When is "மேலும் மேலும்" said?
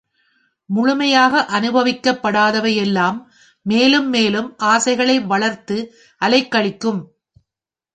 3.65-4.49